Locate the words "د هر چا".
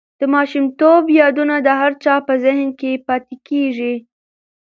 1.61-2.15